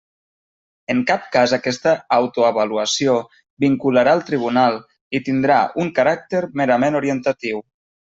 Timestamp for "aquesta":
1.57-1.91